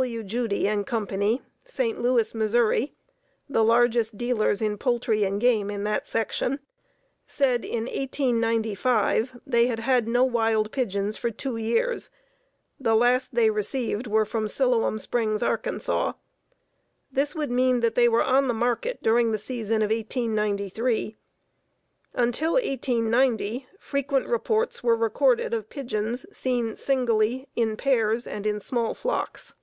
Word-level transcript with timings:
W. 0.00 0.22
Judy 0.22 0.68
& 0.84 0.84
Co., 0.86 1.08
St. 1.64 2.00
Louis, 2.00 2.32
Mo., 2.32 2.46
the 3.48 3.64
largest 3.64 4.16
dealers 4.16 4.62
in 4.62 4.78
poultry 4.78 5.24
and 5.24 5.40
game 5.40 5.72
in 5.72 5.82
that 5.82 6.06
section, 6.06 6.60
said, 7.26 7.64
in 7.64 7.86
1895, 7.86 9.40
they 9.44 9.66
had 9.66 9.80
had 9.80 10.06
no 10.06 10.22
wild 10.22 10.70
pigeons 10.70 11.16
for 11.16 11.32
two 11.32 11.56
years; 11.56 12.10
the 12.78 12.94
last 12.94 13.34
they 13.34 13.50
received 13.50 14.06
were 14.06 14.24
from 14.24 14.46
Siloam 14.46 15.00
Springs, 15.00 15.42
Ark. 15.42 15.66
This 17.10 17.34
would 17.34 17.50
mean 17.50 17.80
that 17.80 17.96
they 17.96 18.08
were 18.08 18.22
on 18.22 18.46
the 18.46 18.54
market 18.54 19.02
during 19.02 19.32
the 19.32 19.36
season 19.36 19.82
of 19.82 19.90
1893. 19.90 21.16
Until 22.14 22.52
1890 22.52 23.66
frequent 23.80 24.28
reports 24.28 24.80
were 24.80 24.94
recorded 24.94 25.52
of 25.52 25.68
pigeons 25.68 26.24
seen 26.30 26.76
singly, 26.76 27.48
in 27.56 27.76
pairs 27.76 28.28
and 28.28 28.46
in 28.46 28.60
small 28.60 28.94
flocks. 28.94 29.54